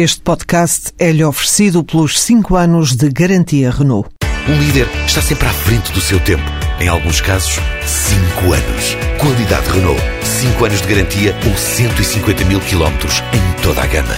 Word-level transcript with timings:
Este 0.00 0.20
podcast 0.20 0.92
é-lhe 0.96 1.24
oferecido 1.24 1.82
pelos 1.82 2.20
5 2.20 2.54
anos 2.54 2.94
de 2.94 3.08
garantia 3.08 3.68
Renault. 3.68 4.08
Um 4.48 4.56
líder 4.56 4.86
está 5.04 5.20
sempre 5.20 5.48
à 5.48 5.52
frente 5.52 5.90
do 5.90 6.00
seu 6.00 6.20
tempo. 6.20 6.44
Em 6.78 6.86
alguns 6.86 7.20
casos, 7.20 7.58
5 7.84 8.52
anos. 8.52 8.94
Qualidade 9.20 9.68
Renault. 9.68 10.00
5 10.22 10.64
anos 10.64 10.82
de 10.82 10.86
garantia 10.86 11.34
ou 11.44 11.56
150 11.56 12.44
mil 12.44 12.60
quilómetros 12.60 13.14
em 13.34 13.60
toda 13.60 13.82
a 13.82 13.86
gama. 13.88 14.14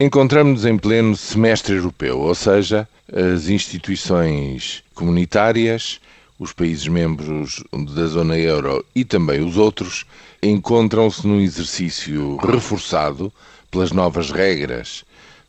Encontramos-nos 0.00 0.64
em 0.64 0.76
pleno 0.76 1.16
semestre 1.16 1.76
europeu, 1.76 2.18
ou 2.18 2.34
seja, 2.34 2.88
as 3.12 3.48
instituições 3.48 4.82
comunitárias, 4.92 6.00
os 6.38 6.52
países 6.52 6.86
membros 6.86 7.62
da 7.94 8.06
zona 8.06 8.38
euro 8.38 8.84
e 8.94 9.04
também 9.04 9.40
os 9.40 9.56
outros 9.56 10.04
encontram-se 10.42 11.26
num 11.26 11.40
exercício 11.40 12.36
reforçado 12.36 13.32
pelas 13.70 13.92
novas 13.92 14.30
regras 14.30 15.04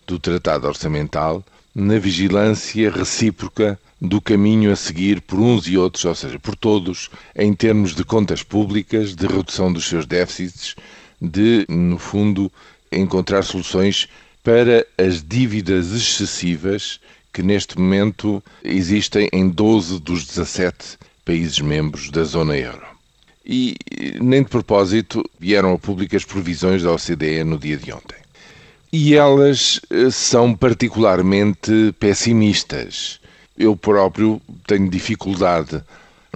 do 0.06 0.18
Tratado 0.18 0.68
Orçamental 0.68 1.44
na 1.76 2.00
vigilância 2.00 2.90
recíproca 2.90 3.80
do 4.00 4.22
caminho 4.22 4.72
a 4.72 4.76
seguir 4.76 5.22
por 5.22 5.40
uns 5.40 5.68
e 5.68 5.78
outros, 5.78 6.06
ou 6.06 6.16
seja, 6.16 6.40
por 6.40 6.56
todos, 6.56 7.10
em 7.36 7.54
termos 7.54 7.94
de 7.94 8.04
contas 8.04 8.44
públicas, 8.44 9.16
de 9.16 9.28
redução 9.28 9.72
dos 9.74 9.88
seus 9.88 10.06
déficits, 10.06 10.76
de, 11.22 11.66
no 11.68 11.98
fundo, 11.98 12.52
encontrar 12.92 13.44
soluções 13.44 14.08
para 14.44 14.86
as 14.98 15.22
dívidas 15.22 15.92
excessivas 15.92 17.00
que 17.38 17.44
neste 17.44 17.78
momento 17.78 18.44
existem 18.64 19.30
em 19.32 19.48
12 19.48 20.00
dos 20.00 20.26
17 20.26 20.98
países 21.24 21.60
membros 21.60 22.10
da 22.10 22.24
zona 22.24 22.58
euro. 22.58 22.82
E 23.46 23.76
nem 24.20 24.42
de 24.42 24.50
propósito 24.50 25.24
vieram 25.40 25.72
a 25.72 25.78
público 25.78 26.16
as 26.16 26.26
previsões 26.26 26.82
da 26.82 26.92
OCDE 26.92 27.44
no 27.44 27.60
dia 27.60 27.78
de 27.78 27.94
ontem. 27.94 28.18
E 28.92 29.14
elas 29.14 29.80
eh, 29.92 30.10
são 30.10 30.56
particularmente 30.56 31.94
pessimistas. 32.00 33.20
Eu 33.56 33.76
próprio 33.76 34.42
tenho 34.66 34.90
dificuldade 34.90 35.84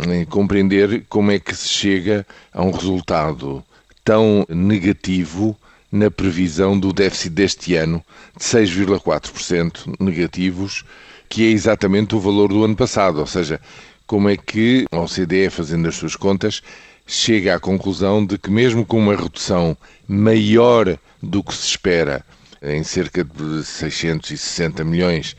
em 0.07 0.23
compreender 0.23 1.05
como 1.09 1.31
é 1.31 1.39
que 1.39 1.55
se 1.55 1.67
chega 1.67 2.27
a 2.53 2.61
um 2.61 2.69
resultado 2.69 3.63
tão 4.05 4.45
negativo 4.47 5.57
na 5.91 6.09
previsão 6.09 6.79
do 6.79 6.93
déficit 6.93 7.31
deste 7.31 7.75
ano 7.75 8.03
de 8.37 8.43
6,4% 8.43 9.95
negativos, 9.99 10.85
que 11.27 11.45
é 11.45 11.51
exatamente 11.51 12.15
o 12.15 12.19
valor 12.19 12.49
do 12.49 12.63
ano 12.63 12.75
passado. 12.75 13.19
Ou 13.19 13.27
seja, 13.27 13.59
como 14.07 14.29
é 14.29 14.37
que 14.37 14.85
a 14.91 14.99
OCDE, 14.99 15.49
fazendo 15.49 15.87
as 15.87 15.95
suas 15.95 16.15
contas, 16.15 16.61
chega 17.05 17.55
à 17.55 17.59
conclusão 17.59 18.25
de 18.25 18.37
que, 18.37 18.49
mesmo 18.49 18.85
com 18.85 18.99
uma 18.99 19.15
redução 19.15 19.77
maior 20.07 20.97
do 21.21 21.43
que 21.43 21.53
se 21.53 21.67
espera, 21.67 22.25
em 22.61 22.83
cerca 22.83 23.23
de 23.23 23.63
660 23.63 24.83
milhões, 24.83 25.35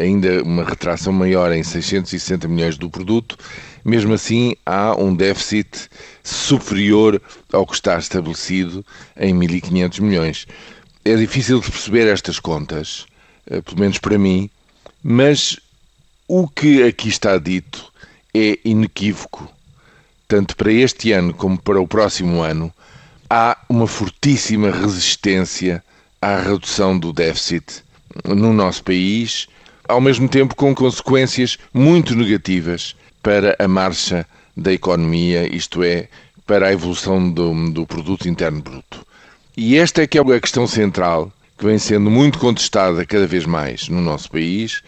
ainda 0.00 0.42
uma 0.42 0.64
retração 0.64 1.12
maior 1.12 1.52
em 1.52 1.62
660 1.62 2.46
milhões 2.48 2.78
do 2.78 2.88
produto, 2.88 3.36
mesmo 3.84 4.14
assim 4.14 4.54
há 4.64 4.94
um 4.96 5.14
déficit 5.14 5.88
superior 6.22 7.20
ao 7.52 7.66
que 7.66 7.74
está 7.74 7.98
estabelecido 7.98 8.84
em 9.16 9.34
1.500 9.34 10.00
milhões. 10.00 10.46
É 11.04 11.14
difícil 11.14 11.60
de 11.60 11.70
perceber 11.70 12.08
estas 12.08 12.40
contas, 12.40 13.06
eh, 13.48 13.60
pelo 13.60 13.78
menos 13.78 13.98
para 13.98 14.18
mim, 14.18 14.50
mas 15.02 15.58
o 16.26 16.48
que 16.48 16.82
aqui 16.82 17.08
está 17.08 17.38
dito 17.38 17.92
é 18.34 18.58
inequívoco. 18.64 19.48
Tanto 20.26 20.56
para 20.56 20.72
este 20.72 21.12
ano 21.12 21.32
como 21.32 21.56
para 21.56 21.80
o 21.80 21.86
próximo 21.86 22.42
ano, 22.42 22.72
há 23.30 23.56
uma 23.68 23.86
fortíssima 23.86 24.70
resistência 24.70 25.82
à 26.20 26.40
redução 26.40 26.98
do 26.98 27.12
déficit 27.12 27.84
no 28.24 28.52
nosso 28.52 28.82
país, 28.82 29.46
ao 29.88 30.00
mesmo 30.00 30.28
tempo 30.28 30.54
com 30.54 30.74
consequências 30.74 31.58
muito 31.72 32.14
negativas 32.14 32.94
para 33.22 33.56
a 33.58 33.68
marcha 33.68 34.26
da 34.56 34.72
economia, 34.72 35.46
isto 35.54 35.82
é, 35.82 36.08
para 36.46 36.68
a 36.68 36.72
evolução 36.72 37.30
do, 37.30 37.70
do 37.70 37.86
produto 37.86 38.28
interno 38.28 38.62
bruto. 38.62 39.04
E 39.56 39.76
esta 39.76 40.02
é 40.02 40.06
que 40.06 40.18
é 40.18 40.20
a 40.20 40.40
questão 40.40 40.66
central 40.66 41.32
que 41.58 41.64
vem 41.64 41.78
sendo 41.78 42.10
muito 42.10 42.38
contestada 42.38 43.06
cada 43.06 43.26
vez 43.26 43.46
mais 43.46 43.88
no 43.88 44.00
nosso 44.00 44.30
país 44.30 44.82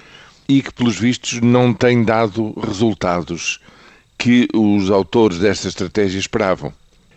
e 0.48 0.62
que, 0.62 0.72
pelos 0.72 0.98
vistos, 0.98 1.40
não 1.40 1.72
tem 1.72 2.04
dado 2.04 2.54
resultados 2.60 3.60
que 4.18 4.48
os 4.54 4.90
autores 4.90 5.38
desta 5.38 5.68
estratégia 5.68 6.18
esperavam. 6.18 6.72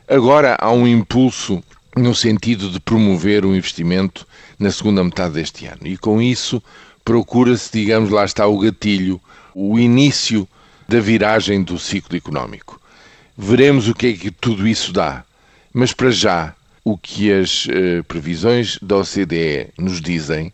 Agora 0.07 0.57
há 0.59 0.71
um 0.71 0.87
impulso 0.87 1.63
no 1.95 2.15
sentido 2.15 2.69
de 2.69 2.79
promover 2.79 3.45
o 3.45 3.55
investimento 3.55 4.25
na 4.57 4.71
segunda 4.71 5.03
metade 5.03 5.33
deste 5.33 5.65
ano. 5.65 5.81
E 5.83 5.97
com 5.97 6.21
isso 6.21 6.61
procura-se, 7.03 7.71
digamos, 7.71 8.09
lá 8.09 8.25
está 8.25 8.47
o 8.47 8.59
gatilho, 8.59 9.19
o 9.53 9.79
início 9.79 10.47
da 10.87 10.99
viragem 10.99 11.63
do 11.63 11.79
ciclo 11.79 12.17
económico. 12.17 12.79
Veremos 13.37 13.87
o 13.87 13.93
que 13.95 14.07
é 14.07 14.13
que 14.13 14.31
tudo 14.31 14.67
isso 14.67 14.91
dá. 14.91 15.23
Mas 15.73 15.93
para 15.93 16.11
já, 16.11 16.53
o 16.83 16.97
que 16.97 17.31
as 17.31 17.65
uh, 17.65 18.03
previsões 18.07 18.77
da 18.81 18.97
OCDE 18.97 19.69
nos 19.77 20.01
dizem 20.01 20.51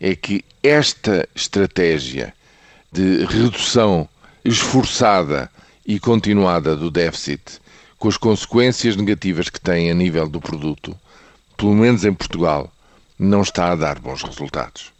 é 0.00 0.14
que 0.14 0.44
esta 0.62 1.28
estratégia 1.34 2.34
de 2.90 3.24
redução 3.24 4.08
esforçada 4.44 5.50
e 5.86 5.98
continuada 5.98 6.74
do 6.76 6.90
déficit 6.90 7.60
com 7.98 8.08
as 8.08 8.16
consequências 8.16 8.96
negativas 8.96 9.48
que 9.48 9.60
tem 9.60 9.90
a 9.90 9.94
nível 9.94 10.28
do 10.28 10.40
produto, 10.40 10.96
pelo 11.56 11.74
menos 11.74 12.04
em 12.04 12.12
Portugal, 12.12 12.72
não 13.18 13.42
está 13.42 13.72
a 13.72 13.76
dar 13.76 13.98
bons 13.98 14.22
resultados. 14.22 14.92